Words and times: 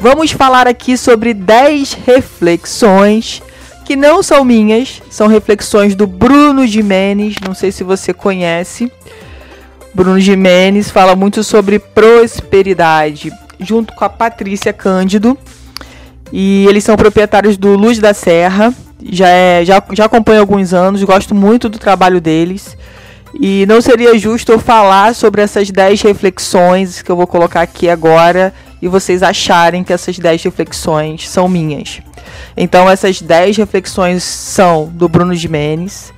Vamos 0.00 0.30
falar 0.30 0.68
aqui 0.68 0.96
sobre 0.96 1.32
10 1.32 1.94
reflexões 1.94 3.42
que 3.84 3.96
não 3.96 4.22
são 4.22 4.44
minhas, 4.44 5.00
são 5.08 5.26
reflexões 5.26 5.94
do 5.94 6.06
Bruno 6.06 6.66
Jimenez, 6.66 7.36
não 7.44 7.54
sei 7.54 7.72
se 7.72 7.82
você 7.82 8.12
conhece. 8.12 8.92
Bruno 9.94 10.20
Jimenez 10.20 10.90
fala 10.90 11.16
muito 11.16 11.42
sobre 11.42 11.78
prosperidade, 11.78 13.32
junto 13.58 13.94
com 13.94 14.04
a 14.04 14.08
Patrícia 14.08 14.72
Cândido. 14.72 15.38
E 16.30 16.66
eles 16.68 16.84
são 16.84 16.96
proprietários 16.96 17.56
do 17.56 17.74
Luz 17.76 17.98
da 17.98 18.12
Serra. 18.12 18.74
Já, 19.02 19.28
é, 19.28 19.64
já, 19.64 19.82
já 19.92 20.04
acompanho 20.04 20.38
há 20.38 20.42
alguns 20.42 20.74
anos, 20.74 21.02
gosto 21.04 21.34
muito 21.34 21.68
do 21.68 21.78
trabalho 21.78 22.20
deles. 22.20 22.76
E 23.40 23.64
não 23.66 23.80
seria 23.80 24.18
justo 24.18 24.52
eu 24.52 24.58
falar 24.58 25.14
sobre 25.14 25.40
essas 25.40 25.70
10 25.70 26.02
reflexões 26.02 27.00
que 27.02 27.10
eu 27.10 27.16
vou 27.16 27.26
colocar 27.26 27.62
aqui 27.62 27.88
agora 27.88 28.52
e 28.86 28.88
vocês 28.88 29.22
acharem 29.22 29.84
que 29.84 29.92
essas 29.92 30.18
10 30.18 30.44
reflexões 30.44 31.28
são 31.28 31.48
minhas. 31.48 32.00
Então, 32.56 32.88
essas 32.88 33.20
10 33.20 33.56
reflexões 33.56 34.22
são 34.22 34.86
do 34.86 35.08
Bruno 35.08 35.34
Jimenez. 35.34 36.14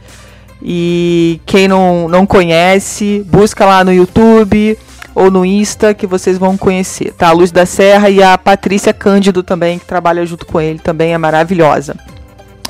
E 0.62 1.40
quem 1.46 1.66
não, 1.68 2.08
não 2.08 2.26
conhece, 2.26 3.24
busca 3.26 3.64
lá 3.64 3.84
no 3.84 3.92
YouTube 3.92 4.78
ou 5.14 5.30
no 5.30 5.44
Insta 5.44 5.94
que 5.94 6.06
vocês 6.06 6.36
vão 6.36 6.56
conhecer, 6.56 7.12
tá? 7.12 7.28
A 7.28 7.32
Luz 7.32 7.50
da 7.50 7.64
Serra 7.64 8.10
e 8.10 8.22
a 8.22 8.36
Patrícia 8.36 8.92
Cândido 8.92 9.42
também, 9.42 9.78
que 9.78 9.84
trabalha 9.84 10.26
junto 10.26 10.44
com 10.46 10.60
ele, 10.60 10.78
também 10.78 11.14
é 11.14 11.18
maravilhosa. 11.18 11.96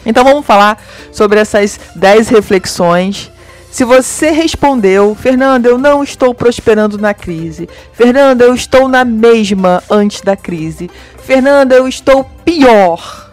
Então 0.05 0.23
vamos 0.23 0.47
falar 0.47 0.83
sobre 1.11 1.41
essas 1.41 1.81
10 1.95 2.29
reflexões. 2.29 3.31
Se 3.71 3.85
você 3.85 4.31
respondeu, 4.31 5.15
Fernanda, 5.15 5.69
eu 5.69 5.79
não 5.79 6.03
estou 6.03 6.35
prosperando 6.35 6.99
na 6.99 7.13
crise. 7.13 7.69
Fernanda, 7.93 8.45
eu 8.45 8.55
estou 8.55 8.89
na 8.89 9.05
mesma 9.05 9.83
antes 9.91 10.21
da 10.21 10.37
crise. 10.37 10.91
Fernanda, 11.19 11.75
eu 11.75 11.87
estou 11.87 12.25
pior 12.45 13.29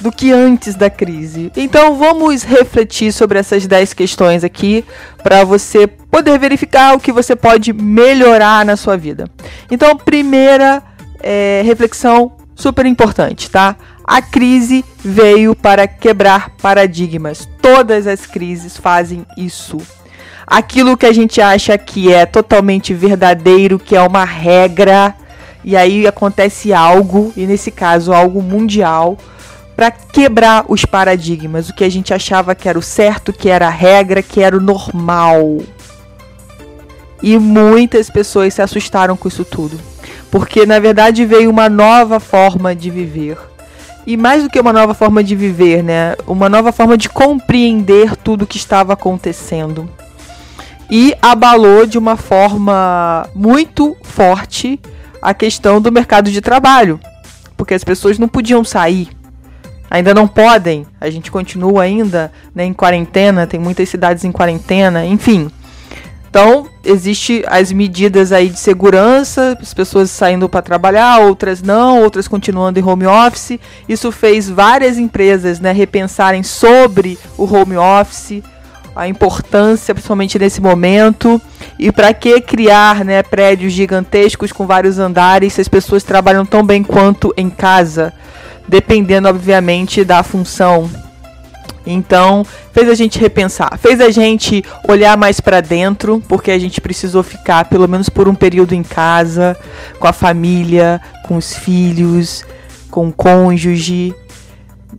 do 0.00 0.10
que 0.10 0.32
antes 0.32 0.74
da 0.74 0.90
crise. 0.90 1.50
Então 1.56 1.96
vamos 1.96 2.42
refletir 2.42 3.12
sobre 3.12 3.38
essas 3.38 3.66
10 3.66 3.94
questões 3.94 4.44
aqui 4.44 4.84
para 5.22 5.44
você 5.44 5.86
poder 5.86 6.38
verificar 6.38 6.94
o 6.94 7.00
que 7.00 7.12
você 7.12 7.34
pode 7.34 7.72
melhorar 7.72 8.64
na 8.64 8.76
sua 8.76 8.96
vida. 8.96 9.30
Então, 9.70 9.96
primeira 9.96 10.82
é, 11.22 11.62
reflexão 11.64 12.32
super 12.54 12.86
importante, 12.86 13.50
tá? 13.50 13.76
A 14.06 14.20
crise 14.20 14.84
veio 15.02 15.56
para 15.56 15.88
quebrar 15.88 16.50
paradigmas. 16.60 17.48
Todas 17.62 18.06
as 18.06 18.26
crises 18.26 18.76
fazem 18.76 19.24
isso. 19.34 19.78
Aquilo 20.46 20.96
que 20.96 21.06
a 21.06 21.12
gente 21.12 21.40
acha 21.40 21.78
que 21.78 22.12
é 22.12 22.26
totalmente 22.26 22.92
verdadeiro, 22.92 23.78
que 23.78 23.96
é 23.96 24.02
uma 24.02 24.24
regra, 24.24 25.14
e 25.64 25.74
aí 25.74 26.06
acontece 26.06 26.70
algo, 26.74 27.32
e 27.34 27.46
nesse 27.46 27.70
caso 27.70 28.12
algo 28.12 28.42
mundial, 28.42 29.16
para 29.74 29.90
quebrar 29.90 30.66
os 30.68 30.84
paradigmas, 30.84 31.70
o 31.70 31.74
que 31.74 31.82
a 31.82 31.90
gente 31.90 32.12
achava 32.12 32.54
que 32.54 32.68
era 32.68 32.78
o 32.78 32.82
certo, 32.82 33.32
que 33.32 33.48
era 33.48 33.68
a 33.68 33.70
regra, 33.70 34.22
que 34.22 34.42
era 34.42 34.54
o 34.54 34.60
normal. 34.60 35.60
E 37.22 37.38
muitas 37.38 38.10
pessoas 38.10 38.52
se 38.52 38.60
assustaram 38.60 39.16
com 39.16 39.28
isso 39.28 39.46
tudo, 39.46 39.80
porque 40.30 40.66
na 40.66 40.78
verdade 40.78 41.24
veio 41.24 41.48
uma 41.48 41.70
nova 41.70 42.20
forma 42.20 42.74
de 42.74 42.90
viver. 42.90 43.38
E 44.06 44.16
mais 44.16 44.42
do 44.42 44.50
que 44.50 44.60
uma 44.60 44.72
nova 44.72 44.92
forma 44.92 45.24
de 45.24 45.34
viver, 45.34 45.82
né? 45.82 46.14
Uma 46.26 46.48
nova 46.48 46.72
forma 46.72 46.96
de 46.96 47.08
compreender 47.08 48.16
tudo 48.16 48.42
o 48.42 48.46
que 48.46 48.58
estava 48.58 48.92
acontecendo. 48.92 49.88
E 50.90 51.14
abalou 51.22 51.86
de 51.86 51.96
uma 51.96 52.16
forma 52.16 53.26
muito 53.34 53.96
forte 54.02 54.78
a 55.22 55.32
questão 55.32 55.80
do 55.80 55.90
mercado 55.90 56.30
de 56.30 56.42
trabalho, 56.42 57.00
porque 57.56 57.72
as 57.72 57.82
pessoas 57.82 58.18
não 58.18 58.28
podiam 58.28 58.62
sair, 58.62 59.08
ainda 59.90 60.12
não 60.12 60.28
podem. 60.28 60.86
A 61.00 61.08
gente 61.08 61.30
continua 61.30 61.84
ainda 61.84 62.30
né, 62.54 62.64
em 62.64 62.74
quarentena, 62.74 63.46
tem 63.46 63.58
muitas 63.58 63.88
cidades 63.88 64.22
em 64.24 64.30
quarentena, 64.30 65.06
enfim. 65.06 65.50
Então, 66.34 66.66
existe 66.84 67.44
as 67.46 67.70
medidas 67.70 68.32
aí 68.32 68.48
de 68.48 68.58
segurança, 68.58 69.56
as 69.62 69.72
pessoas 69.72 70.10
saindo 70.10 70.48
para 70.48 70.62
trabalhar, 70.62 71.20
outras 71.20 71.62
não, 71.62 72.02
outras 72.02 72.26
continuando 72.26 72.76
em 72.76 72.82
home 72.82 73.06
office. 73.06 73.60
Isso 73.88 74.10
fez 74.10 74.50
várias 74.50 74.98
empresas, 74.98 75.60
né, 75.60 75.70
repensarem 75.70 76.42
sobre 76.42 77.16
o 77.38 77.44
home 77.44 77.76
office, 77.76 78.42
a 78.96 79.06
importância, 79.06 79.94
principalmente 79.94 80.36
nesse 80.36 80.60
momento, 80.60 81.40
e 81.78 81.92
para 81.92 82.12
que 82.12 82.40
criar, 82.40 83.04
né, 83.04 83.22
prédios 83.22 83.72
gigantescos 83.72 84.50
com 84.50 84.66
vários 84.66 84.98
andares 84.98 85.52
se 85.52 85.60
as 85.60 85.68
pessoas 85.68 86.02
trabalham 86.02 86.44
tão 86.44 86.64
bem 86.64 86.82
quanto 86.82 87.32
em 87.36 87.48
casa 87.48 88.12
dependendo, 88.66 89.28
obviamente, 89.28 90.04
da 90.04 90.22
função. 90.24 90.90
Então, 91.86 92.46
fez 92.72 92.88
a 92.88 92.94
gente 92.94 93.18
repensar, 93.18 93.78
fez 93.78 94.00
a 94.00 94.10
gente 94.10 94.64
olhar 94.88 95.16
mais 95.16 95.40
para 95.40 95.60
dentro, 95.60 96.22
porque 96.26 96.50
a 96.50 96.58
gente 96.58 96.80
precisou 96.80 97.22
ficar 97.22 97.66
pelo 97.66 97.88
menos 97.88 98.08
por 98.08 98.28
um 98.28 98.34
período 98.34 98.74
em 98.74 98.82
casa, 98.82 99.56
com 99.98 100.06
a 100.06 100.12
família, 100.12 101.00
com 101.26 101.36
os 101.36 101.54
filhos, 101.54 102.44
com 102.90 103.08
o 103.08 103.12
cônjuge, 103.12 104.14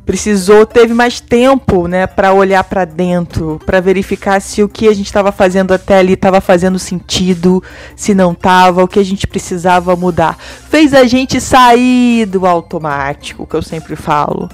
precisou, 0.05 0.65
teve 0.65 0.93
mais 0.93 1.19
tempo, 1.19 1.87
né, 1.87 2.05
para 2.05 2.31
olhar 2.33 2.63
para 2.63 2.85
dentro, 2.85 3.59
para 3.65 3.79
verificar 3.79 4.39
se 4.39 4.61
o 4.61 4.69
que 4.69 4.87
a 4.87 4.93
gente 4.93 5.07
estava 5.07 5.31
fazendo 5.31 5.73
até 5.73 5.97
ali 5.97 6.13
estava 6.13 6.39
fazendo 6.39 6.77
sentido, 6.77 7.63
se 7.95 8.13
não 8.13 8.33
estava, 8.33 8.83
o 8.83 8.87
que 8.87 8.99
a 8.99 9.03
gente 9.03 9.25
precisava 9.25 9.95
mudar. 9.95 10.37
Fez 10.69 10.93
a 10.93 11.05
gente 11.05 11.41
sair 11.41 12.25
do 12.25 12.45
automático, 12.45 13.47
que 13.47 13.55
eu 13.55 13.61
sempre 13.61 13.95
falo. 13.95 14.47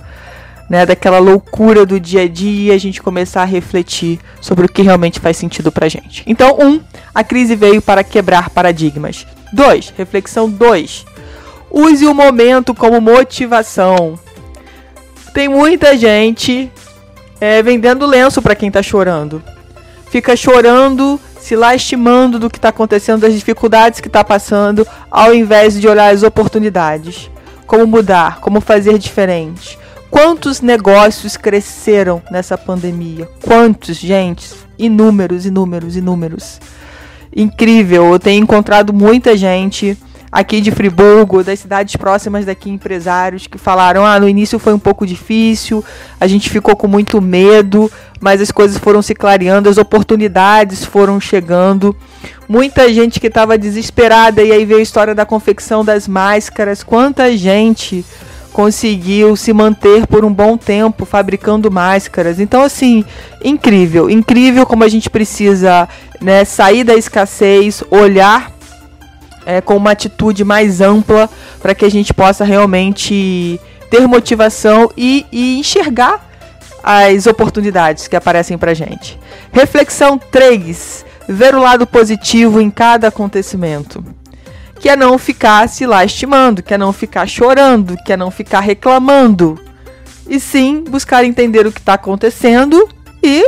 Né, 0.72 0.86
daquela 0.86 1.20
loucura 1.20 1.86
do 1.86 2.00
dia 2.00 2.22
a 2.22 2.28
dia, 2.30 2.74
a 2.74 2.78
gente 2.78 3.02
começar 3.02 3.42
a 3.42 3.46
refletir 3.46 4.22
sobre 4.40 4.66
o 4.66 4.70
que 4.70 4.82
realmente 4.82 5.20
faz 5.20 5.36
sentido 5.36 5.70
pra 5.70 5.90
gente. 5.90 6.24
Então, 6.26 6.58
um, 6.62 6.80
a 7.14 7.26
crise 7.26 7.58
veio 7.58 7.82
para 7.82 8.06
quebrar 8.06 8.50
paradigmas. 8.50 9.28
Dois, 9.52 9.94
reflexão 9.98 10.50
dois. 10.50 11.06
Use 11.70 12.06
o 12.06 12.14
momento 12.14 12.74
como 12.74 13.02
motivação. 13.02 14.18
Tem 15.34 15.50
muita 15.50 15.98
gente 15.98 16.72
é, 17.42 17.62
vendendo 17.62 18.06
lenço 18.06 18.42
para 18.42 18.56
quem 18.56 18.72
tá 18.72 18.82
chorando. 18.82 19.44
Fica 20.10 20.38
chorando, 20.38 21.20
se 21.38 21.54
lastimando 21.54 22.40
do 22.40 22.50
que 22.50 22.58
está 22.58 22.70
acontecendo, 22.70 23.24
das 23.24 23.34
dificuldades 23.34 24.00
que 24.00 24.08
está 24.08 24.24
passando, 24.24 24.88
ao 25.12 25.34
invés 25.34 25.78
de 25.78 25.86
olhar 25.86 26.14
as 26.14 26.24
oportunidades. 26.24 27.30
Como 27.68 27.86
mudar, 27.86 28.40
como 28.40 28.62
fazer 28.62 28.98
diferente. 28.98 29.81
Quantos 30.24 30.62
negócios 30.62 31.36
cresceram 31.36 32.22
nessa 32.30 32.56
pandemia? 32.56 33.28
Quantos, 33.44 33.98
gente? 33.98 34.52
Inúmeros, 34.78 35.48
inúmeros, 35.48 35.96
inúmeros. 35.96 36.60
Incrível, 37.36 38.12
eu 38.12 38.20
tenho 38.20 38.44
encontrado 38.44 38.94
muita 38.94 39.36
gente 39.36 39.98
aqui 40.32 40.62
de 40.62 40.70
Friburgo, 40.70 41.44
das 41.44 41.62
cidades 41.62 41.96
próximas 41.96 42.46
daqui, 42.46 42.70
empresários 42.70 43.48
que 43.48 43.58
falaram: 43.58 44.06
ah, 44.06 44.20
no 44.20 44.30
início 44.30 44.60
foi 44.60 44.76
um 44.76 44.80
pouco 44.80 45.08
difícil, 45.08 45.84
a 46.20 46.28
gente 46.28 46.52
ficou 46.52 46.76
com 46.76 46.88
muito 46.88 47.20
medo, 47.20 47.92
mas 48.20 48.40
as 48.40 48.52
coisas 48.52 48.78
foram 48.78 49.02
se 49.02 49.16
clareando, 49.16 49.70
as 49.70 49.80
oportunidades 49.80 50.86
foram 50.86 51.20
chegando. 51.20 51.98
Muita 52.48 52.94
gente 52.94 53.20
que 53.20 53.26
estava 53.26 53.58
desesperada, 53.58 54.44
e 54.44 54.52
aí 54.52 54.66
veio 54.66 54.82
a 54.82 54.84
história 54.84 55.16
da 55.16 55.26
confecção 55.26 55.84
das 55.84 56.08
máscaras. 56.08 56.84
Quanta 56.84 57.36
gente 57.36 58.06
conseguiu 58.52 59.36
se 59.36 59.54
manter 59.54 60.06
por 60.08 60.24
um 60.24 60.34
bom 60.34 60.58
tempo 60.58 61.06
fabricando 61.06 61.72
máscaras. 61.72 62.40
Então, 62.40 62.62
assim, 62.62 63.04
incrível, 63.44 64.10
incrível 64.10 64.66
como 64.66 64.84
a 64.84 64.90
gente 64.90 65.10
precisa 65.10 65.88
né, 66.20 66.46
sair 66.46 66.84
da 66.84 66.96
escassez, 66.96 67.84
olhar 67.90 68.52
é, 69.46 69.62
com 69.62 69.76
uma 69.76 69.92
atitude 69.92 70.44
mais 70.44 70.82
ampla 70.82 71.30
para 71.62 71.74
que 71.74 71.86
a 71.86 71.90
gente 71.90 72.14
possa 72.14 72.44
realmente 72.44 73.60
ter 73.90 74.08
motivação 74.08 74.90
e, 74.96 75.26
e 75.32 75.60
enxergar 75.60 76.30
as 76.84 77.28
oportunidades 77.28 78.08
que 78.08 78.16
aparecem 78.16 78.58
para 78.58 78.74
gente. 78.74 79.20
Reflexão 79.52 80.18
3. 80.18 81.06
Ver 81.28 81.56
o 81.56 81.62
lado 81.62 81.86
positivo 81.86 82.60
em 82.60 82.70
cada 82.70 83.08
acontecimento. 83.08 84.04
Que 84.82 84.90
é 84.90 84.96
não 84.96 85.20
ficar 85.20 85.70
se 85.70 85.86
lastimando, 85.86 86.64
que 86.64 86.74
é 86.74 86.78
não 86.78 86.92
ficar 86.92 87.28
chorando, 87.28 87.96
que 88.04 88.12
é 88.12 88.18
não 88.18 88.32
ficar 88.32 88.62
reclamando. 88.62 89.60
E 90.28 90.40
sim 90.40 90.84
buscar 90.90 91.24
entender 91.24 91.68
o 91.68 91.72
que 91.72 91.80
está 91.80 91.94
acontecendo 91.94 92.90
e 93.22 93.48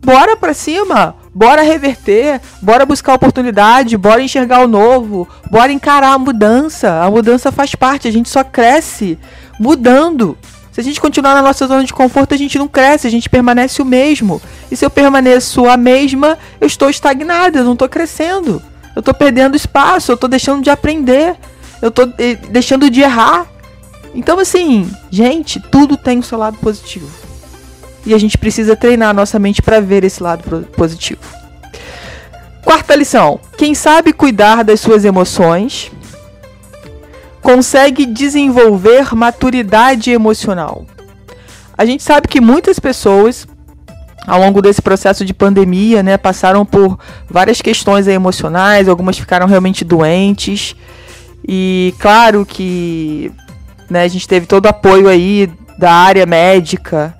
bora 0.00 0.36
para 0.36 0.54
cima, 0.54 1.16
bora 1.34 1.62
reverter, 1.62 2.40
bora 2.62 2.86
buscar 2.86 3.14
oportunidade, 3.14 3.96
bora 3.96 4.22
enxergar 4.22 4.60
o 4.60 4.68
novo, 4.68 5.28
bora 5.50 5.72
encarar 5.72 6.12
a 6.12 6.18
mudança. 6.18 7.02
A 7.02 7.10
mudança 7.10 7.50
faz 7.50 7.74
parte, 7.74 8.06
a 8.06 8.12
gente 8.12 8.28
só 8.28 8.44
cresce 8.44 9.18
mudando. 9.58 10.38
Se 10.70 10.80
a 10.80 10.84
gente 10.84 11.00
continuar 11.00 11.34
na 11.34 11.42
nossa 11.42 11.66
zona 11.66 11.82
de 11.82 11.92
conforto, 11.92 12.34
a 12.34 12.38
gente 12.38 12.56
não 12.56 12.68
cresce, 12.68 13.08
a 13.08 13.10
gente 13.10 13.28
permanece 13.28 13.82
o 13.82 13.84
mesmo. 13.84 14.40
E 14.70 14.76
se 14.76 14.84
eu 14.84 14.90
permaneço 14.90 15.68
a 15.68 15.76
mesma, 15.76 16.38
eu 16.60 16.68
estou 16.68 16.88
estagnada, 16.88 17.58
eu 17.58 17.64
não 17.64 17.72
estou 17.72 17.88
crescendo. 17.88 18.62
Eu 18.98 19.00
estou 19.00 19.14
perdendo 19.14 19.54
espaço, 19.54 20.10
eu 20.10 20.16
estou 20.16 20.28
deixando 20.28 20.60
de 20.60 20.70
aprender, 20.70 21.36
eu 21.80 21.88
estou 21.88 22.12
eh, 22.18 22.34
deixando 22.50 22.90
de 22.90 23.00
errar. 23.00 23.46
Então, 24.12 24.40
assim, 24.40 24.90
gente, 25.08 25.60
tudo 25.60 25.96
tem 25.96 26.18
o 26.18 26.22
seu 26.24 26.36
lado 26.36 26.58
positivo. 26.58 27.08
E 28.04 28.12
a 28.12 28.18
gente 28.18 28.36
precisa 28.36 28.74
treinar 28.74 29.10
a 29.10 29.12
nossa 29.12 29.38
mente 29.38 29.62
para 29.62 29.78
ver 29.78 30.02
esse 30.02 30.20
lado 30.20 30.66
positivo. 30.76 31.20
Quarta 32.64 32.96
lição: 32.96 33.38
quem 33.56 33.72
sabe 33.72 34.12
cuidar 34.12 34.64
das 34.64 34.80
suas 34.80 35.04
emoções 35.04 35.92
consegue 37.40 38.04
desenvolver 38.04 39.14
maturidade 39.14 40.10
emocional. 40.10 40.84
A 41.76 41.84
gente 41.84 42.02
sabe 42.02 42.26
que 42.26 42.40
muitas 42.40 42.80
pessoas 42.80 43.46
ao 44.28 44.38
longo 44.38 44.60
desse 44.60 44.82
processo 44.82 45.24
de 45.24 45.32
pandemia, 45.32 46.02
né, 46.02 46.18
passaram 46.18 46.64
por 46.64 46.98
várias 47.28 47.62
questões 47.62 48.06
emocionais, 48.06 48.86
algumas 48.86 49.18
ficaram 49.18 49.46
realmente 49.46 49.86
doentes. 49.86 50.76
E 51.48 51.94
claro 51.98 52.44
que 52.44 53.32
né, 53.88 54.02
a 54.02 54.08
gente 54.08 54.28
teve 54.28 54.44
todo 54.44 54.66
o 54.66 54.68
apoio 54.68 55.08
aí 55.08 55.50
da 55.78 55.90
área 55.90 56.26
médica. 56.26 57.14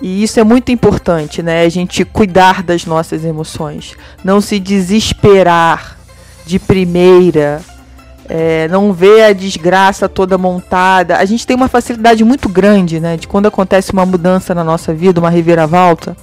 E 0.00 0.22
isso 0.22 0.38
é 0.38 0.44
muito 0.44 0.70
importante, 0.70 1.42
né? 1.42 1.64
A 1.64 1.68
gente 1.68 2.04
cuidar 2.04 2.62
das 2.62 2.86
nossas 2.86 3.24
emoções, 3.24 3.96
não 4.22 4.40
se 4.40 4.60
desesperar 4.60 5.98
de 6.46 6.60
primeira, 6.60 7.60
é, 8.28 8.68
não 8.68 8.92
vê 8.92 9.22
a 9.22 9.32
desgraça 9.32 10.08
toda 10.08 10.36
montada. 10.36 11.16
A 11.16 11.24
gente 11.24 11.46
tem 11.46 11.56
uma 11.56 11.66
facilidade 11.66 12.22
muito 12.22 12.48
grande, 12.48 13.00
né? 13.00 13.16
De 13.16 13.26
quando 13.26 13.46
acontece 13.46 13.92
uma 13.92 14.04
mudança 14.04 14.54
na 14.54 14.62
nossa 14.62 14.92
vida, 14.92 15.18
uma 15.18 15.30
reviravolta, 15.30 16.16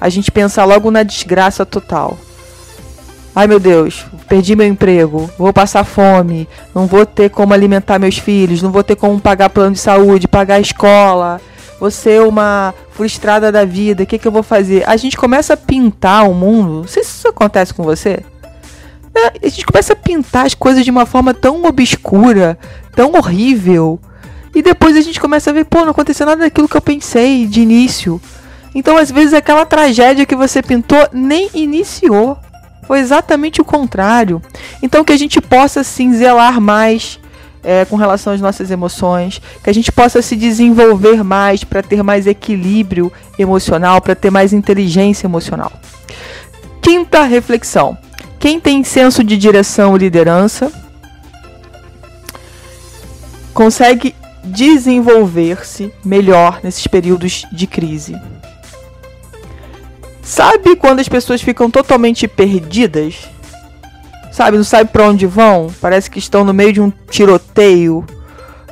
a 0.00 0.08
gente 0.08 0.30
pensa 0.30 0.64
logo 0.64 0.90
na 0.90 1.02
desgraça 1.02 1.64
total. 1.66 2.18
Ai 3.34 3.46
meu 3.46 3.60
Deus, 3.60 4.04
perdi 4.28 4.56
meu 4.56 4.66
emprego, 4.66 5.30
vou 5.38 5.52
passar 5.52 5.84
fome, 5.84 6.48
não 6.74 6.86
vou 6.86 7.06
ter 7.06 7.30
como 7.30 7.54
alimentar 7.54 7.98
meus 7.98 8.18
filhos, 8.18 8.62
não 8.62 8.72
vou 8.72 8.82
ter 8.82 8.96
como 8.96 9.20
pagar 9.20 9.50
plano 9.50 9.74
de 9.74 9.80
saúde, 9.80 10.26
pagar 10.26 10.56
a 10.56 10.60
escola, 10.60 11.40
vou 11.78 11.90
ser 11.90 12.22
uma 12.22 12.74
frustrada 12.90 13.52
da 13.52 13.64
vida, 13.64 14.02
o 14.02 14.06
que, 14.06 14.18
que 14.18 14.26
eu 14.26 14.32
vou 14.32 14.42
fazer? 14.42 14.88
A 14.88 14.96
gente 14.96 15.16
começa 15.16 15.54
a 15.54 15.56
pintar 15.56 16.28
o 16.28 16.34
mundo. 16.34 16.80
Não 16.80 16.88
sei 16.88 17.04
se 17.04 17.10
isso 17.10 17.28
acontece 17.28 17.72
com 17.72 17.84
você 17.84 18.24
é, 19.18 19.46
a 19.46 19.48
gente 19.48 19.66
começa 19.66 19.92
a 19.92 19.96
pintar 19.96 20.46
as 20.46 20.54
coisas 20.54 20.84
de 20.84 20.90
uma 20.90 21.04
forma 21.04 21.34
tão 21.34 21.64
obscura, 21.64 22.58
tão 22.94 23.12
horrível. 23.12 23.98
E 24.54 24.62
depois 24.62 24.96
a 24.96 25.00
gente 25.00 25.20
começa 25.20 25.50
a 25.50 25.52
ver, 25.52 25.64
pô, 25.64 25.80
não 25.80 25.90
aconteceu 25.90 26.24
nada 26.26 26.42
daquilo 26.42 26.68
que 26.68 26.76
eu 26.76 26.80
pensei 26.80 27.46
de 27.46 27.60
início. 27.60 28.20
Então, 28.78 28.96
às 28.96 29.10
vezes, 29.10 29.34
aquela 29.34 29.66
tragédia 29.66 30.24
que 30.24 30.36
você 30.36 30.62
pintou 30.62 31.08
nem 31.12 31.50
iniciou. 31.52 32.38
Foi 32.86 33.00
exatamente 33.00 33.60
o 33.60 33.64
contrário. 33.64 34.40
Então, 34.80 35.02
que 35.02 35.12
a 35.12 35.16
gente 35.16 35.40
possa 35.40 35.82
sim 35.82 36.12
zelar 36.12 36.60
mais 36.60 37.18
é, 37.64 37.84
com 37.86 37.96
relação 37.96 38.32
às 38.32 38.40
nossas 38.40 38.70
emoções, 38.70 39.42
que 39.64 39.68
a 39.68 39.74
gente 39.74 39.90
possa 39.90 40.22
se 40.22 40.36
desenvolver 40.36 41.24
mais 41.24 41.64
para 41.64 41.82
ter 41.82 42.04
mais 42.04 42.28
equilíbrio 42.28 43.12
emocional, 43.36 44.00
para 44.00 44.14
ter 44.14 44.30
mais 44.30 44.52
inteligência 44.52 45.26
emocional. 45.26 45.72
Quinta 46.80 47.24
reflexão: 47.24 47.98
quem 48.38 48.60
tem 48.60 48.84
senso 48.84 49.24
de 49.24 49.36
direção 49.36 49.96
e 49.96 49.98
liderança 49.98 50.70
consegue 53.52 54.14
desenvolver-se 54.44 55.92
melhor 56.04 56.60
nesses 56.62 56.86
períodos 56.86 57.44
de 57.50 57.66
crise. 57.66 58.14
Sabe 60.28 60.76
quando 60.76 61.00
as 61.00 61.08
pessoas 61.08 61.40
ficam 61.40 61.70
totalmente 61.70 62.28
perdidas? 62.28 63.26
Sabe, 64.30 64.58
não 64.58 64.62
sabe 64.62 64.90
para 64.90 65.08
onde 65.08 65.26
vão? 65.26 65.72
Parece 65.80 66.10
que 66.10 66.18
estão 66.18 66.44
no 66.44 66.52
meio 66.52 66.70
de 66.70 66.82
um 66.82 66.92
tiroteio 67.10 68.04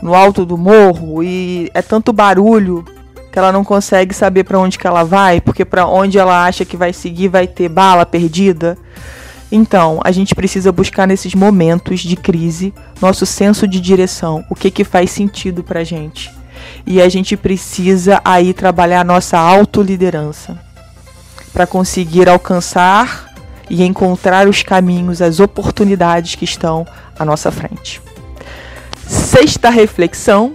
no 0.02 0.14
alto 0.14 0.44
do 0.44 0.58
morro 0.58 1.22
e 1.22 1.70
é 1.72 1.80
tanto 1.80 2.12
barulho 2.12 2.84
que 3.32 3.38
ela 3.38 3.50
não 3.50 3.64
consegue 3.64 4.12
saber 4.12 4.44
para 4.44 4.58
onde 4.58 4.78
que 4.78 4.86
ela 4.86 5.02
vai, 5.02 5.40
porque 5.40 5.64
para 5.64 5.86
onde 5.86 6.18
ela 6.18 6.44
acha 6.44 6.62
que 6.62 6.76
vai 6.76 6.92
seguir 6.92 7.28
vai 7.28 7.46
ter 7.46 7.70
bala 7.70 8.04
perdida. 8.04 8.76
Então, 9.50 9.98
a 10.04 10.12
gente 10.12 10.34
precisa 10.34 10.70
buscar 10.70 11.08
nesses 11.08 11.34
momentos 11.34 12.00
de 12.00 12.16
crise 12.16 12.74
nosso 13.00 13.24
senso 13.24 13.66
de 13.66 13.80
direção, 13.80 14.44
o 14.50 14.54
que 14.54 14.70
que 14.70 14.84
faz 14.84 15.10
sentido 15.10 15.64
pra 15.64 15.82
gente. 15.82 16.30
E 16.86 17.00
a 17.00 17.08
gente 17.08 17.34
precisa 17.34 18.20
aí 18.22 18.52
trabalhar 18.52 19.00
a 19.00 19.04
nossa 19.04 19.38
autoliderança 19.38 20.65
para 21.56 21.66
conseguir 21.66 22.28
alcançar 22.28 23.32
e 23.70 23.82
encontrar 23.82 24.46
os 24.46 24.62
caminhos, 24.62 25.22
as 25.22 25.40
oportunidades 25.40 26.34
que 26.34 26.44
estão 26.44 26.86
à 27.18 27.24
nossa 27.24 27.50
frente. 27.50 28.02
Sexta 29.08 29.70
reflexão: 29.70 30.52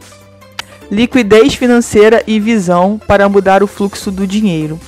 liquidez 0.92 1.56
financeira 1.56 2.24
e 2.28 2.40
visão 2.40 3.02
para 3.08 3.28
mudar 3.28 3.64
o 3.64 3.68
fluxo 3.68 4.12
do 4.12 4.28
dinheiro 4.28 4.80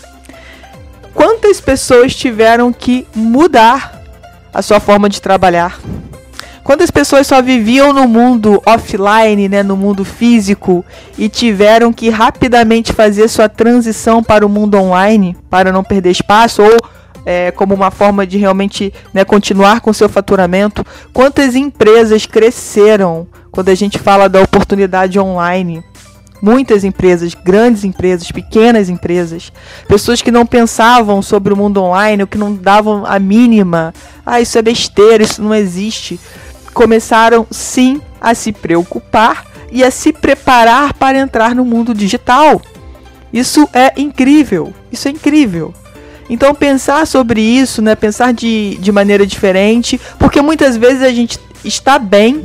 quantas 1.13 1.62
pessoas 1.62 2.16
tiveram 2.16 2.74
que 2.74 3.07
mudar 3.13 4.01
a 4.54 4.62
sua 4.62 4.80
forma 4.80 5.07
de 5.07 5.21
trabalhar? 5.21 5.80
Quantas 6.63 6.89
pessoas 6.89 7.27
só 7.27 7.42
viviam 7.42 7.92
no 7.92 8.07
mundo 8.07 8.62
offline, 8.65 9.50
né, 9.50 9.62
no 9.62 9.75
mundo 9.75 10.06
físico, 10.06 10.86
e 11.18 11.27
tiveram 11.27 11.92
que 11.92 12.10
rapidamente 12.10 12.94
fazer 12.94 13.27
sua 13.27 13.50
transição 13.50 14.24
para 14.24 14.45
o 14.45 14.50
mundo 14.50 14.77
online 14.77 15.36
para 15.50 15.74
não 15.74 15.83
perder 15.83 16.12
espaço 16.12 16.62
ou 16.62 16.77
é, 17.25 17.51
como 17.51 17.74
uma 17.74 17.92
forma 17.92 18.25
de 18.25 18.38
realmente 18.38 18.94
né, 19.13 19.25
continuar 19.25 19.81
com 19.81 19.92
seu 19.92 20.07
faturamento? 20.07 20.85
Quantas 21.11 21.54
empresas 21.56 22.26
cresceram 22.26 23.28
quando 23.52 23.69
a 23.69 23.76
gente 23.76 23.99
fala 23.99 24.30
da 24.30 24.42
oportunidade 24.42 25.19
online? 25.19 25.83
muitas 26.44 26.83
empresas, 26.83 27.33
grandes 27.33 27.85
empresas, 27.85 28.30
pequenas 28.30 28.90
empresas, 28.90 29.49
pessoas 29.88 30.21
que 30.21 30.30
não 30.30 30.45
pensavam 30.45 31.21
sobre 31.21 31.54
o 31.54 31.56
mundo 31.56 31.81
online, 31.81 32.23
ou 32.23 32.28
que 32.28 32.38
não 32.38 32.54
davam 32.54 33.06
a 33.06 33.18
mínima, 33.18 33.94
ah, 34.26 34.42
isso 34.42 34.57
é 34.57 34.61
besteira, 34.61 35.23
isso 35.23 35.42
não 35.42 35.56
existe, 35.56 36.19
começaram 36.73 37.47
sim 37.51 38.01
a 38.19 38.33
se 38.33 38.51
preocupar 38.51 39.45
e 39.71 39.83
a 39.83 39.92
se 39.92 40.11
preparar 40.11 40.94
para 40.94 41.18
entrar 41.18 41.56
no 41.56 41.63
mundo 41.63 41.94
digital. 41.94 42.61
Isso 43.31 43.68
é 43.73 43.94
incrível, 43.97 44.73
isso 44.92 45.07
é 45.07 45.11
incrível. 45.11 45.73
Então 46.30 46.53
pensar 46.53 47.06
sobre 47.06 47.42
isso, 47.42 47.81
né, 47.81 47.95
pensar 47.95 48.33
de, 48.33 48.77
de 48.80 48.92
maneira 48.92 49.25
diferente, 49.25 49.99
porque 50.18 50.42
muitas 50.42 50.77
vezes 50.77 51.01
a 51.01 51.11
gente 51.11 51.39
está 51.63 51.97
bem 51.99 52.44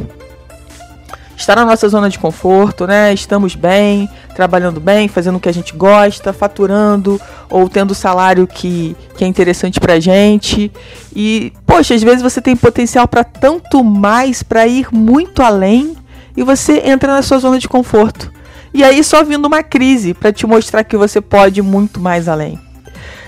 está 1.38 1.54
na 1.54 1.64
nossa 1.64 1.88
zona 1.88 2.10
de 2.10 2.18
conforto, 2.18 2.86
né? 2.86 3.14
Estamos 3.14 3.54
bem, 3.54 4.10
trabalhando 4.34 4.80
bem, 4.80 5.06
fazendo 5.06 5.36
o 5.36 5.40
que 5.40 5.48
a 5.48 5.52
gente 5.52 5.72
gosta, 5.72 6.32
faturando 6.32 7.20
ou 7.48 7.68
tendo 7.68 7.94
salário 7.94 8.46
que, 8.46 8.96
que 9.16 9.24
é 9.24 9.26
interessante 9.26 9.78
pra 9.78 10.00
gente. 10.00 10.70
E, 11.14 11.52
poxa, 11.64 11.94
às 11.94 12.02
vezes 12.02 12.22
você 12.22 12.42
tem 12.42 12.56
potencial 12.56 13.06
para 13.06 13.22
tanto 13.22 13.84
mais, 13.84 14.42
para 14.42 14.66
ir 14.66 14.88
muito 14.92 15.40
além, 15.40 15.96
e 16.36 16.42
você 16.42 16.82
entra 16.84 17.14
na 17.14 17.22
sua 17.22 17.38
zona 17.38 17.58
de 17.58 17.68
conforto. 17.68 18.32
E 18.74 18.82
aí 18.82 19.02
só 19.02 19.22
vindo 19.22 19.46
uma 19.46 19.62
crise 19.62 20.12
para 20.12 20.32
te 20.32 20.46
mostrar 20.46 20.82
que 20.82 20.96
você 20.96 21.20
pode 21.20 21.62
muito 21.62 22.00
mais 22.00 22.28
além. 22.28 22.58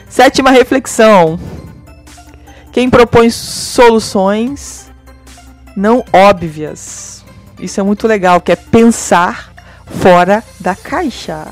Sétima 0.09 0.51
reflexão. 0.51 1.39
Quem 2.73 2.91
propõe 2.91 3.31
soluções 3.31 4.91
não 5.77 6.05
óbvias 6.13 7.20
isso 7.61 7.81
é 7.81 7.83
muito 7.83 8.07
legal, 8.07 8.41
que 8.41 8.53
é 8.53 8.57
pensar 8.57 9.53
fora 9.87 10.43
da 10.59 10.75
caixa. 10.75 11.47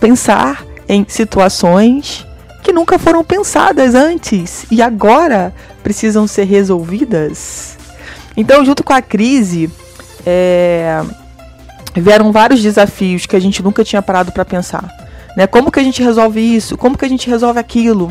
Pensar 0.00 0.64
em 0.88 1.06
situações 1.08 2.26
que 2.62 2.72
nunca 2.72 2.98
foram 2.98 3.24
pensadas 3.24 3.94
antes 3.94 4.66
e 4.70 4.80
agora 4.82 5.54
precisam 5.82 6.26
ser 6.26 6.44
resolvidas. 6.44 7.76
Então, 8.36 8.64
junto 8.64 8.84
com 8.84 8.92
a 8.92 9.02
crise, 9.02 9.70
é, 10.24 11.02
vieram 11.94 12.32
vários 12.32 12.62
desafios 12.62 13.26
que 13.26 13.36
a 13.36 13.40
gente 13.40 13.62
nunca 13.62 13.84
tinha 13.84 14.00
parado 14.00 14.32
para 14.32 14.44
pensar. 14.44 14.88
Né? 15.36 15.46
Como 15.46 15.70
que 15.70 15.80
a 15.80 15.82
gente 15.82 16.02
resolve 16.02 16.40
isso? 16.40 16.76
Como 16.76 16.96
que 16.96 17.04
a 17.04 17.08
gente 17.08 17.28
resolve 17.28 17.58
aquilo? 17.58 18.10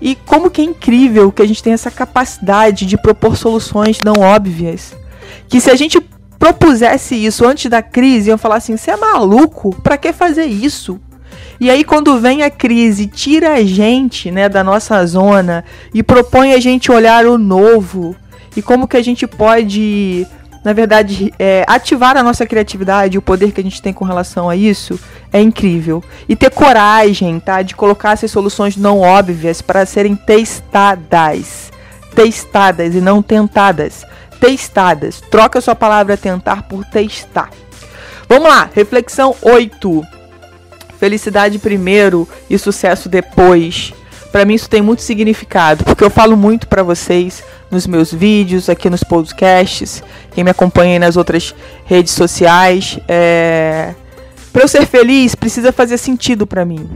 E 0.00 0.14
como 0.14 0.50
que 0.50 0.62
é 0.62 0.64
incrível 0.64 1.30
que 1.30 1.42
a 1.42 1.46
gente 1.46 1.62
tem 1.62 1.72
essa 1.72 1.90
capacidade 1.90 2.86
de 2.86 2.96
propor 2.96 3.36
soluções 3.36 4.00
não 4.02 4.14
óbvias. 4.20 4.94
Que 5.48 5.60
se 5.60 5.70
a 5.70 5.76
gente 5.76 6.00
propusesse 6.38 7.14
isso 7.14 7.46
antes 7.46 7.70
da 7.70 7.82
crise, 7.82 8.30
iam 8.30 8.38
falar 8.38 8.56
assim: 8.56 8.76
você 8.76 8.90
é 8.90 8.96
maluco? 8.96 9.74
Para 9.82 9.98
que 9.98 10.12
fazer 10.12 10.44
isso? 10.44 11.00
E 11.60 11.70
aí, 11.70 11.84
quando 11.84 12.18
vem 12.18 12.42
a 12.42 12.50
crise, 12.50 13.06
tira 13.06 13.52
a 13.52 13.62
gente 13.62 14.30
né, 14.30 14.48
da 14.48 14.64
nossa 14.64 15.04
zona 15.04 15.62
e 15.92 16.02
propõe 16.02 16.54
a 16.54 16.58
gente 16.58 16.90
olhar 16.90 17.26
o 17.26 17.36
novo 17.36 18.16
e 18.56 18.62
como 18.62 18.88
que 18.88 18.96
a 18.96 19.02
gente 19.02 19.26
pode, 19.26 20.26
na 20.64 20.72
verdade, 20.72 21.32
é, 21.38 21.64
ativar 21.68 22.16
a 22.16 22.22
nossa 22.22 22.46
criatividade, 22.46 23.18
o 23.18 23.22
poder 23.22 23.52
que 23.52 23.60
a 23.60 23.64
gente 23.64 23.82
tem 23.82 23.92
com 23.92 24.06
relação 24.06 24.48
a 24.48 24.56
isso, 24.56 24.98
é 25.30 25.40
incrível. 25.40 26.02
E 26.26 26.34
ter 26.34 26.50
coragem, 26.50 27.38
tá, 27.38 27.60
de 27.60 27.76
colocar 27.76 28.12
essas 28.12 28.30
soluções 28.30 28.76
não 28.76 29.00
óbvias 29.00 29.60
para 29.60 29.84
serem 29.84 30.16
testadas. 30.16 31.70
Testadas 32.14 32.94
e 32.94 33.00
não 33.02 33.22
tentadas. 33.22 34.04
Testadas. 34.40 35.20
Troca 35.30 35.58
a 35.58 35.62
sua 35.62 35.74
palavra 35.74 36.16
tentar 36.16 36.62
por 36.62 36.84
testar. 36.84 37.50
Vamos 38.28 38.48
lá, 38.48 38.70
reflexão 38.74 39.34
8. 39.42 40.02
Felicidade 40.98 41.58
primeiro 41.58 42.28
e 42.48 42.58
sucesso 42.58 43.08
depois. 43.08 43.92
Para 44.30 44.44
mim 44.44 44.54
isso 44.54 44.70
tem 44.70 44.80
muito 44.80 45.02
significado, 45.02 45.82
porque 45.82 46.04
eu 46.04 46.10
falo 46.10 46.36
muito 46.36 46.68
para 46.68 46.82
vocês 46.82 47.42
nos 47.70 47.86
meus 47.86 48.12
vídeos, 48.12 48.68
aqui 48.68 48.88
nos 48.88 49.02
podcasts, 49.02 50.02
quem 50.32 50.44
me 50.44 50.50
acompanha 50.50 50.98
nas 50.98 51.16
outras 51.16 51.54
redes 51.84 52.12
sociais, 52.12 52.98
é... 53.08 53.94
para 54.52 54.62
eu 54.62 54.68
ser 54.68 54.86
feliz 54.86 55.34
precisa 55.34 55.72
fazer 55.72 55.98
sentido 55.98 56.46
para 56.46 56.64
mim. 56.64 56.88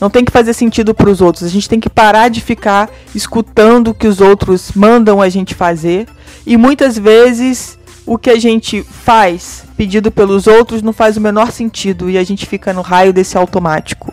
Não 0.00 0.08
tem 0.08 0.24
que 0.24 0.32
fazer 0.32 0.54
sentido 0.54 0.94
para 0.94 1.10
os 1.10 1.20
outros. 1.20 1.44
A 1.44 1.48
gente 1.48 1.68
tem 1.68 1.78
que 1.78 1.90
parar 1.90 2.28
de 2.28 2.40
ficar 2.40 2.88
escutando 3.14 3.88
o 3.88 3.94
que 3.94 4.08
os 4.08 4.20
outros 4.20 4.72
mandam 4.74 5.20
a 5.20 5.28
gente 5.28 5.54
fazer 5.54 6.06
e 6.46 6.56
muitas 6.56 6.98
vezes 6.98 7.78
o 8.06 8.18
que 8.18 8.30
a 8.30 8.38
gente 8.38 8.82
faz 8.82 9.64
pedido 9.76 10.10
pelos 10.10 10.46
outros 10.46 10.82
não 10.82 10.92
faz 10.92 11.16
o 11.16 11.20
menor 11.20 11.52
sentido 11.52 12.10
e 12.10 12.18
a 12.18 12.24
gente 12.24 12.46
fica 12.46 12.72
no 12.72 12.82
raio 12.82 13.12
desse 13.12 13.36
automático. 13.36 14.12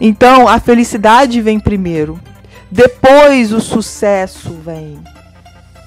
Então, 0.00 0.48
a 0.48 0.58
felicidade 0.58 1.40
vem 1.40 1.58
primeiro. 1.58 2.20
Depois 2.70 3.52
o 3.52 3.60
sucesso 3.60 4.56
vem. 4.64 4.98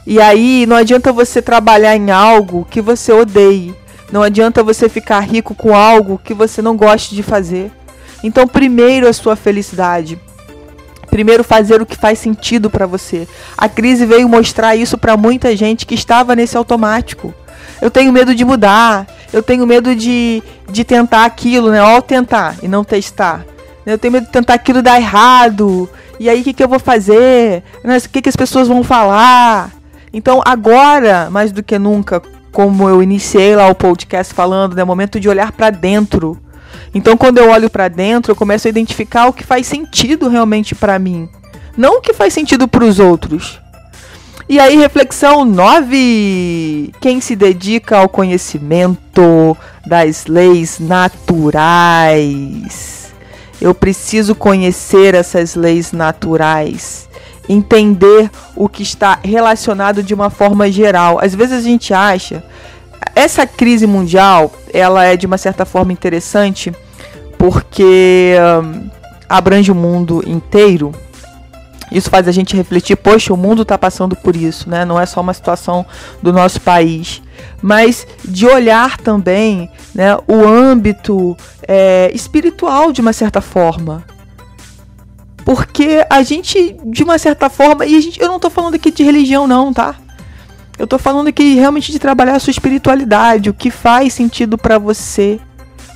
E 0.06 0.20
aí 0.20 0.66
não 0.66 0.76
adianta 0.76 1.14
você 1.14 1.42
trabalhar 1.42 1.96
em 1.96 2.10
algo 2.10 2.66
que 2.70 2.82
você 2.82 3.12
odeie. 3.12 3.76
Não 4.12 4.24
adianta 4.24 4.64
você 4.64 4.90
ficar 4.90 5.20
rico 5.20 5.56
com 5.56 5.76
algo 5.76 6.20
que 6.24 6.34
você 6.34 6.62
não 6.62 6.76
goste 6.76 7.16
de 7.16 7.24
fazer. 7.24 7.72
Então, 8.24 8.48
primeiro 8.48 9.08
a 9.08 9.14
sua 9.14 9.36
felicidade. 9.36 10.20
Primeiro 11.12 11.44
fazer 11.44 11.82
o 11.82 11.86
que 11.86 11.98
faz 11.98 12.18
sentido 12.18 12.70
para 12.70 12.88
você. 12.88 13.28
A 13.58 13.68
crise 13.68 14.06
veio 14.06 14.30
mostrar 14.30 14.78
isso 14.78 14.98
para 14.98 15.18
muita 15.18 15.56
gente 15.58 15.86
que 15.86 15.94
estava 15.94 16.36
nesse 16.36 16.56
automático. 16.56 17.34
Eu 17.82 17.92
tenho 17.92 18.14
medo 18.14 18.34
de 18.34 18.46
mudar. 18.46 19.06
Eu 19.34 19.44
tenho 19.44 19.68
medo 19.68 19.94
de, 19.94 20.42
de 20.72 20.84
tentar 20.86 21.26
aquilo, 21.26 21.70
né? 21.70 21.84
Ó, 21.84 22.00
tentar 22.00 22.56
e 22.64 22.68
não 22.68 22.84
testar. 22.84 23.46
Eu 23.86 23.98
tenho 23.98 24.14
medo 24.14 24.26
de 24.26 24.32
tentar 24.32 24.54
aquilo 24.54 24.82
dar 24.82 25.00
errado. 25.00 25.90
E 26.18 26.30
aí, 26.30 26.40
o 26.40 26.44
que, 26.46 26.54
que 26.54 26.64
eu 26.64 26.70
vou 26.70 26.80
fazer? 26.80 27.62
O 27.84 28.10
que, 28.10 28.22
que 28.22 28.30
as 28.30 28.36
pessoas 28.36 28.70
vão 28.70 28.82
falar? 28.82 29.70
Então, 30.14 30.42
agora, 30.46 31.30
mais 31.30 31.52
do 31.52 31.62
que 31.62 31.78
nunca, 31.78 32.22
como 32.54 32.88
eu 32.88 33.04
iniciei 33.04 33.56
lá 33.56 33.68
o 33.68 33.76
podcast 33.76 34.34
falando, 34.34 34.74
é 34.74 34.76
né, 34.78 34.84
momento 34.86 35.20
de 35.20 35.28
olhar 35.28 35.52
para 35.52 35.70
dentro 35.70 36.38
então, 36.94 37.18
quando 37.18 37.38
eu 37.38 37.50
olho 37.50 37.70
para 37.70 37.88
dentro, 37.88 38.32
eu 38.32 38.36
começo 38.36 38.68
a 38.68 38.70
identificar 38.70 39.28
o 39.28 39.34
que 39.34 39.44
faz 39.44 39.68
sentido 39.68 40.28
realmente 40.28 40.76
para 40.76 41.00
mim, 41.00 41.30
não 41.78 41.98
o 41.98 42.02
que 42.02 42.14
faz 42.14 42.34
sentido 42.34 42.68
para 42.68 42.84
os 42.84 43.00
outros. 43.00 43.60
E 44.50 44.60
aí, 44.60 44.76
reflexão 44.76 45.46
9. 45.46 46.92
Quem 47.00 47.22
se 47.22 47.38
dedica 47.38 48.00
ao 48.00 48.10
conhecimento 48.10 49.56
das 49.86 50.26
leis 50.26 50.78
naturais. 50.78 52.22
Eu 53.62 53.74
preciso 53.74 54.36
conhecer 54.36 55.16
essas 55.16 55.56
leis 55.56 55.94
naturais, 55.94 57.08
entender 57.48 58.30
o 58.56 58.68
que 58.68 58.84
está 58.84 59.20
relacionado 59.24 60.04
de 60.04 60.14
uma 60.14 60.30
forma 60.30 60.70
geral. 60.70 61.18
Às 61.22 61.34
vezes 61.34 61.60
a 61.60 61.62
gente 61.62 61.94
acha 61.94 62.44
essa 63.16 63.46
crise 63.46 63.86
mundial, 63.86 64.52
ela 64.74 65.06
é 65.06 65.18
de 65.18 65.26
uma 65.26 65.38
certa 65.38 65.66
forma 65.66 65.92
interessante 65.92 66.72
porque 67.38 68.36
um, 68.64 68.90
abrange 69.28 69.72
o 69.72 69.76
mundo 69.76 70.24
inteiro. 70.28 70.92
Isso 71.92 72.10
faz 72.10 72.28
a 72.28 72.32
gente 72.32 72.56
refletir, 72.56 72.96
poxa, 72.96 73.34
o 73.34 73.38
mundo 73.38 73.64
está 73.64 73.78
passando 73.78 74.16
por 74.16 74.36
isso, 74.36 74.70
né? 74.70 74.86
Não 74.86 75.00
é 75.00 75.06
só 75.06 75.20
uma 75.20 75.34
situação 75.34 75.86
do 76.22 76.32
nosso 76.32 76.62
país, 76.62 77.22
mas 77.62 78.08
de 78.24 78.46
olhar 78.46 78.98
também, 78.98 79.70
né, 79.94 80.16
o 80.26 80.48
âmbito 80.48 81.36
é, 81.68 82.10
espiritual 82.14 82.94
de 82.94 83.02
uma 83.02 83.12
certa 83.12 83.42
forma, 83.42 84.06
porque 85.44 86.06
a 86.10 86.24
gente, 86.24 86.78
de 86.86 87.04
uma 87.04 87.18
certa 87.18 87.50
forma, 87.50 87.86
e 87.86 88.00
gente, 88.00 88.22
eu 88.22 88.28
não 88.28 88.38
estou 88.38 88.52
falando 88.52 88.76
aqui 88.76 88.92
de 88.92 89.04
religião, 89.04 89.48
não, 89.48 89.74
tá? 89.74 89.96
Eu 90.78 90.88
tô 90.88 90.98
falando 90.98 91.28
aqui 91.28 91.56
realmente 91.56 91.92
de 91.92 92.00
trabalhar 92.00 92.36
a 92.36 92.40
sua 92.40 92.52
espiritualidade, 92.52 93.50
o 93.50 93.54
que 93.54 93.70
faz 93.70 94.14
sentido 94.14 94.58
para 94.58 94.80
você, 94.80 95.40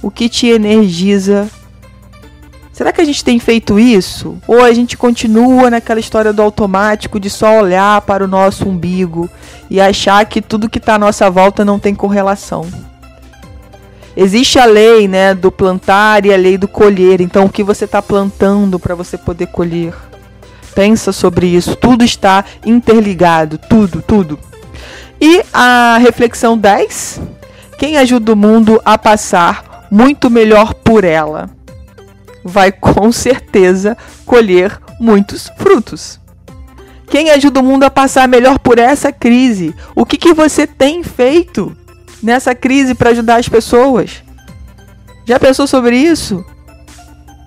o 0.01 0.11
que 0.11 0.29
te 0.29 0.47
energiza. 0.47 1.49
Será 2.71 2.91
que 2.91 2.99
a 2.99 3.05
gente 3.05 3.23
tem 3.23 3.39
feito 3.39 3.79
isso? 3.79 4.37
Ou 4.47 4.61
a 4.61 4.73
gente 4.73 4.97
continua 4.97 5.69
naquela 5.69 5.99
história 5.99 6.33
do 6.33 6.41
automático 6.41 7.19
de 7.19 7.29
só 7.29 7.59
olhar 7.59 8.01
para 8.01 8.23
o 8.23 8.27
nosso 8.27 8.67
umbigo 8.67 9.29
e 9.69 9.79
achar 9.79 10.25
que 10.25 10.41
tudo 10.41 10.69
que 10.69 10.77
está 10.77 10.95
à 10.95 10.99
nossa 10.99 11.29
volta 11.29 11.63
não 11.63 11.79
tem 11.79 11.95
correlação? 11.95 12.65
Existe 14.17 14.59
a 14.59 14.65
lei, 14.65 15.07
né, 15.07 15.33
do 15.33 15.51
plantar 15.51 16.25
e 16.25 16.33
a 16.33 16.37
lei 16.37 16.57
do 16.57 16.67
colher. 16.67 17.21
Então, 17.21 17.45
o 17.45 17.49
que 17.49 17.63
você 17.63 17.85
está 17.85 18.01
plantando 18.01 18.77
para 18.77 18.93
você 18.95 19.17
poder 19.17 19.47
colher? 19.47 19.93
Pensa 20.73 21.13
sobre 21.13 21.47
isso. 21.47 21.75
Tudo 21.75 22.03
está 22.03 22.43
interligado, 22.65 23.57
tudo, 23.57 24.01
tudo. 24.01 24.37
E 25.19 25.43
a 25.53 25.97
reflexão 25.99 26.57
10: 26.57 27.21
quem 27.77 27.97
ajuda 27.97 28.33
o 28.33 28.35
mundo 28.35 28.81
a 28.85 28.97
passar 28.97 29.87
muito 29.91 30.29
melhor 30.29 30.73
por 30.73 31.03
ela 31.03 31.49
vai 32.43 32.71
com 32.71 33.11
certeza 33.11 33.97
colher 34.25 34.79
muitos 34.99 35.49
frutos. 35.57 36.19
Quem 37.07 37.29
ajuda 37.31 37.59
o 37.59 37.63
mundo 37.63 37.83
a 37.83 37.89
passar 37.89 38.27
melhor 38.27 38.59
por 38.59 38.79
essa 38.79 39.11
crise? 39.11 39.75
O 39.95 40.05
que, 40.05 40.17
que 40.17 40.33
você 40.33 40.65
tem 40.65 41.03
feito 41.03 41.75
nessa 42.21 42.55
crise 42.55 42.93
para 42.95 43.11
ajudar 43.11 43.37
as 43.37 43.49
pessoas? 43.49 44.23
Já 45.25 45.39
pensou 45.39 45.67
sobre 45.67 45.97
isso? 45.97 46.45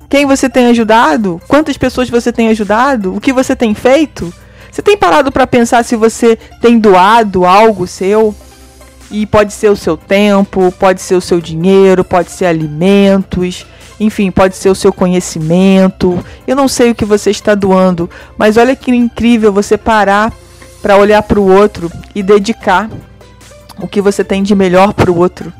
Quem 0.08 0.26
você 0.26 0.48
tem 0.48 0.66
ajudado? 0.66 1.40
Quantas 1.46 1.76
pessoas 1.76 2.08
você 2.08 2.32
tem 2.32 2.48
ajudado? 2.48 3.14
O 3.14 3.20
que 3.20 3.32
você 3.32 3.54
tem 3.54 3.74
feito? 3.74 4.32
Você 4.78 4.82
tem 4.82 4.96
parado 4.96 5.32
para 5.32 5.44
pensar 5.44 5.84
se 5.84 5.96
você 5.96 6.38
tem 6.60 6.78
doado 6.78 7.44
algo 7.44 7.84
seu? 7.84 8.32
E 9.10 9.26
pode 9.26 9.52
ser 9.52 9.70
o 9.70 9.76
seu 9.76 9.96
tempo, 9.96 10.72
pode 10.78 11.02
ser 11.02 11.16
o 11.16 11.20
seu 11.20 11.40
dinheiro, 11.40 12.04
pode 12.04 12.30
ser 12.30 12.46
alimentos, 12.46 13.66
enfim, 13.98 14.30
pode 14.30 14.54
ser 14.54 14.68
o 14.68 14.76
seu 14.76 14.92
conhecimento. 14.92 16.24
Eu 16.46 16.54
não 16.54 16.68
sei 16.68 16.92
o 16.92 16.94
que 16.94 17.04
você 17.04 17.28
está 17.28 17.56
doando, 17.56 18.08
mas 18.36 18.56
olha 18.56 18.76
que 18.76 18.92
incrível 18.92 19.52
você 19.52 19.76
parar 19.76 20.32
para 20.80 20.96
olhar 20.96 21.24
para 21.24 21.40
o 21.40 21.52
outro 21.52 21.90
e 22.14 22.22
dedicar 22.22 22.88
o 23.80 23.88
que 23.88 24.00
você 24.00 24.22
tem 24.22 24.44
de 24.44 24.54
melhor 24.54 24.92
para 24.92 25.10
o 25.10 25.18
outro. 25.18 25.52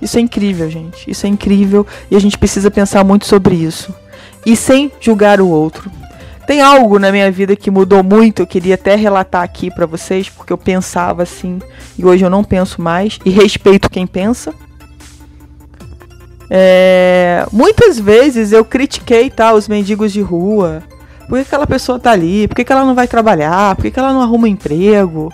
Isso 0.00 0.16
é 0.16 0.20
incrível, 0.20 0.70
gente. 0.70 1.10
Isso 1.10 1.26
é 1.26 1.28
incrível 1.28 1.84
e 2.08 2.14
a 2.14 2.20
gente 2.20 2.38
precisa 2.38 2.70
pensar 2.70 3.02
muito 3.02 3.26
sobre 3.26 3.56
isso. 3.56 3.92
E 4.46 4.54
sem 4.54 4.92
julgar 5.00 5.40
o 5.40 5.48
outro. 5.48 5.90
Tem 6.50 6.60
algo 6.60 6.98
na 6.98 7.12
minha 7.12 7.30
vida 7.30 7.54
que 7.54 7.70
mudou 7.70 8.02
muito, 8.02 8.42
eu 8.42 8.46
queria 8.46 8.74
até 8.74 8.96
relatar 8.96 9.44
aqui 9.44 9.70
para 9.70 9.86
vocês, 9.86 10.28
porque 10.28 10.52
eu 10.52 10.58
pensava 10.58 11.22
assim 11.22 11.60
e 11.96 12.04
hoje 12.04 12.24
eu 12.24 12.28
não 12.28 12.42
penso 12.42 12.82
mais 12.82 13.20
e 13.24 13.30
respeito 13.30 13.88
quem 13.88 14.04
pensa. 14.04 14.52
É, 16.50 17.46
muitas 17.52 18.00
vezes 18.00 18.50
eu 18.50 18.64
critiquei 18.64 19.30
tá, 19.30 19.54
os 19.54 19.68
mendigos 19.68 20.12
de 20.12 20.20
rua. 20.20 20.82
Por 21.28 21.38
que 21.38 21.42
aquela 21.42 21.68
pessoa 21.68 22.00
tá 22.00 22.10
ali? 22.10 22.48
Por 22.48 22.56
que, 22.56 22.64
que 22.64 22.72
ela 22.72 22.84
não 22.84 22.96
vai 22.96 23.06
trabalhar? 23.06 23.76
Por 23.76 23.82
que, 23.82 23.92
que 23.92 24.00
ela 24.00 24.12
não 24.12 24.20
arruma 24.20 24.48
um 24.48 24.50
emprego? 24.50 25.32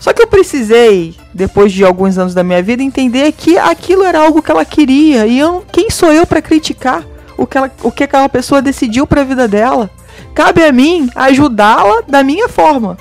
Só 0.00 0.14
que 0.14 0.22
eu 0.22 0.26
precisei, 0.26 1.16
depois 1.34 1.70
de 1.70 1.84
alguns 1.84 2.16
anos 2.16 2.32
da 2.32 2.42
minha 2.42 2.62
vida, 2.62 2.82
entender 2.82 3.30
que 3.32 3.58
aquilo 3.58 4.04
era 4.04 4.20
algo 4.20 4.40
que 4.40 4.50
ela 4.50 4.64
queria. 4.64 5.26
E 5.26 5.38
eu, 5.38 5.66
quem 5.70 5.90
sou 5.90 6.10
eu 6.10 6.26
para 6.26 6.40
criticar 6.40 7.04
o 7.36 7.46
que, 7.46 7.58
ela, 7.58 7.70
o 7.82 7.92
que 7.92 8.04
aquela 8.04 8.28
pessoa 8.30 8.62
decidiu 8.62 9.06
para 9.06 9.20
a 9.20 9.24
vida 9.24 9.46
dela? 9.46 9.97
Cabe 10.38 10.64
a 10.64 10.70
mim 10.70 11.10
ajudá-la 11.16 12.02
da 12.06 12.22
minha 12.22 12.48
forma. 12.48 12.96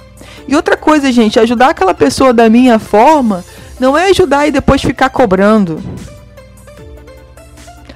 E 0.48 0.56
outra 0.56 0.75
coisa, 0.75 1.12
gente, 1.12 1.39
ajudar 1.39 1.70
aquela 1.70 1.94
pessoa 1.94 2.34
da 2.34 2.50
minha 2.50 2.79
forma 2.79 3.46
não 3.79 3.96
é 3.96 4.10
ajudar 4.10 4.48
e 4.48 4.51
depois 4.51 4.82
ficar 4.82 5.12
cobrando. 5.12 5.79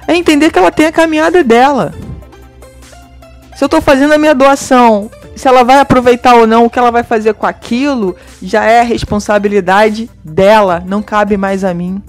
É 0.06 0.14
entender 0.14 0.52
que 0.52 0.60
ela 0.60 0.70
tem 0.70 0.86
a 0.86 0.92
caminhada 0.92 1.42
dela. 1.42 1.92
Se 3.56 3.64
eu 3.64 3.66
estou 3.66 3.82
fazendo 3.82 4.12
a 4.12 4.18
minha 4.18 4.32
doação, 4.32 5.10
se 5.34 5.48
ela 5.48 5.64
vai 5.64 5.80
aproveitar 5.80 6.36
ou 6.36 6.46
não, 6.46 6.66
o 6.66 6.70
que 6.70 6.78
ela 6.78 6.92
vai 6.92 7.02
fazer 7.02 7.34
com 7.34 7.44
aquilo, 7.44 8.14
já 8.40 8.62
é 8.62 8.80
responsabilidade 8.82 10.08
dela, 10.22 10.84
não 10.86 11.02
cabe 11.02 11.36
mais 11.36 11.64
a 11.64 11.74
mim. 11.74 12.00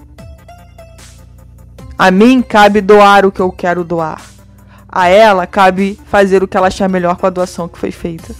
A 1.97 2.11
mim 2.11 2.43
cabe 2.43 2.79
doar 2.79 3.25
o 3.25 3.31
que 3.31 3.39
eu 3.39 3.51
quero 3.51 3.83
doar. 3.83 4.21
A 4.95 5.07
ela 5.07 5.47
cabe 5.47 5.99
fazer 6.05 6.43
o 6.43 6.47
que 6.47 6.55
ela 6.55 6.67
achar 6.67 6.87
melhor 6.87 7.15
com 7.15 7.25
a 7.25 7.31
doação 7.31 7.67
que 7.67 7.79
foi 7.79 7.89
feita. 7.89 8.35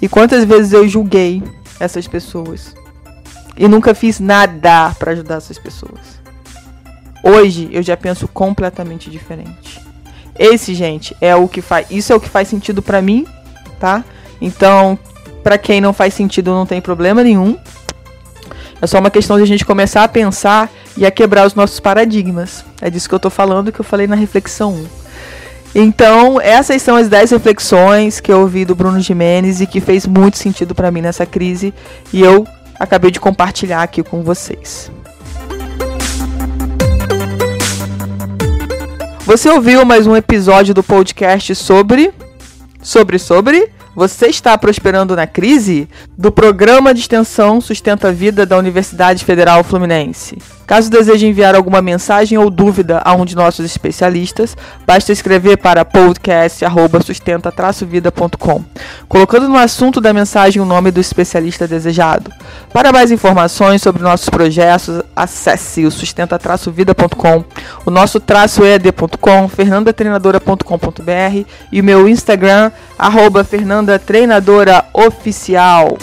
E 0.00 0.08
quantas 0.08 0.44
vezes 0.44 0.72
eu 0.72 0.88
julguei 0.88 1.42
essas 1.78 2.08
pessoas 2.08 2.74
e 3.54 3.68
nunca 3.68 3.94
fiz 3.94 4.18
nada 4.18 4.94
para 4.98 5.12
ajudar 5.12 5.36
essas 5.36 5.58
pessoas. 5.58 6.18
Hoje 7.22 7.68
eu 7.70 7.82
já 7.82 7.98
penso 7.98 8.26
completamente 8.26 9.10
diferente. 9.10 9.78
Esse, 10.38 10.74
gente, 10.74 11.14
é 11.20 11.36
o 11.36 11.46
que 11.46 11.60
faz, 11.60 11.86
isso 11.90 12.14
é 12.14 12.16
o 12.16 12.20
que 12.20 12.30
faz 12.30 12.48
sentido 12.48 12.80
para 12.80 13.02
mim, 13.02 13.26
tá? 13.78 14.02
Então, 14.40 14.98
para 15.42 15.58
quem 15.58 15.82
não 15.82 15.92
faz 15.92 16.14
sentido, 16.14 16.52
não 16.52 16.64
tem 16.64 16.80
problema 16.80 17.22
nenhum. 17.22 17.58
É 18.80 18.86
só 18.86 18.98
uma 18.98 19.10
questão 19.10 19.36
de 19.36 19.42
a 19.42 19.46
gente 19.46 19.66
começar 19.66 20.02
a 20.02 20.08
pensar 20.08 20.70
e 20.96 21.04
a 21.04 21.10
quebrar 21.10 21.46
os 21.46 21.54
nossos 21.54 21.78
paradigmas. 21.78 22.64
É 22.80 22.88
disso 22.88 23.06
que 23.06 23.14
eu 23.14 23.20
tô 23.20 23.28
falando, 23.28 23.70
que 23.70 23.80
eu 23.80 23.84
falei 23.84 24.06
na 24.06 24.16
reflexão 24.16 24.72
1. 24.72 24.99
Então, 25.74 26.40
essas 26.40 26.82
são 26.82 26.96
as 26.96 27.08
10 27.08 27.30
reflexões 27.30 28.18
que 28.18 28.32
eu 28.32 28.40
ouvi 28.40 28.64
do 28.64 28.74
Bruno 28.74 29.00
Jimenez 29.00 29.60
e 29.60 29.66
que 29.66 29.80
fez 29.80 30.06
muito 30.06 30.36
sentido 30.36 30.74
para 30.74 30.90
mim 30.90 31.00
nessa 31.00 31.24
crise 31.24 31.72
e 32.12 32.20
eu 32.20 32.46
acabei 32.78 33.10
de 33.10 33.20
compartilhar 33.20 33.82
aqui 33.82 34.02
com 34.02 34.22
vocês. 34.22 34.90
Você 39.24 39.48
ouviu 39.48 39.84
mais 39.84 40.08
um 40.08 40.16
episódio 40.16 40.74
do 40.74 40.82
podcast 40.82 41.54
sobre 41.54 42.12
sobre 42.82 43.18
sobre 43.18 43.70
você 43.94 44.28
está 44.28 44.56
prosperando 44.56 45.16
na 45.16 45.26
crise? 45.26 45.88
Do 46.16 46.30
programa 46.30 46.94
de 46.94 47.00
extensão 47.00 47.60
Sustenta 47.60 48.08
a 48.08 48.12
Vida 48.12 48.46
da 48.46 48.56
Universidade 48.56 49.24
Federal 49.24 49.64
Fluminense. 49.64 50.38
Caso 50.70 50.88
deseje 50.88 51.26
enviar 51.26 51.54
alguma 51.56 51.82
mensagem 51.82 52.38
ou 52.38 52.48
dúvida 52.48 53.02
a 53.04 53.12
um 53.12 53.24
de 53.24 53.34
nossos 53.34 53.66
especialistas, 53.66 54.56
basta 54.86 55.10
escrever 55.10 55.56
para 55.56 55.84
podcast@sustenta-vida.com, 55.84 58.64
colocando 59.08 59.48
no 59.48 59.58
assunto 59.58 60.00
da 60.00 60.12
mensagem 60.12 60.62
o 60.62 60.64
nome 60.64 60.92
do 60.92 61.00
especialista 61.00 61.66
desejado. 61.66 62.30
Para 62.72 62.92
mais 62.92 63.10
informações 63.10 63.82
sobre 63.82 64.00
nossos 64.00 64.28
projetos, 64.28 65.02
acesse 65.16 65.84
o 65.84 65.90
sustenta-vida.com, 65.90 67.44
o 67.84 67.90
nosso 67.90 68.20
traço 68.20 68.64
ed.com, 68.64 69.48
fernandatreinadora.com.br 69.48 71.48
e 71.72 71.80
o 71.80 71.84
meu 71.84 72.08
Instagram 72.08 72.70
arroba 72.96 73.42
Fernanda 73.42 73.98
Treinadora 73.98 74.84
Oficial. 74.94 75.98